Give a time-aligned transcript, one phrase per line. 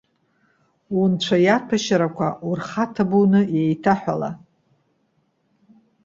[0.99, 4.29] Унцәа иаҭәашьарақәа урхаҭабуны иеиҭаҳәала.